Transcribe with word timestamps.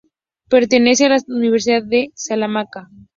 Pertenece 0.49 1.05
a 1.05 1.09
la 1.09 1.19
Universidad 1.27 1.83
de 1.83 2.09
Salamanca. 2.15 2.89